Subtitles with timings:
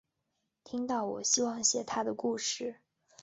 [0.63, 2.77] 听到我希望写她的故事